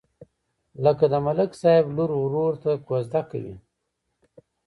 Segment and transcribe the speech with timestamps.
[0.83, 3.55] لکه د ملک صاحب لور ورور ته کوزده کوي.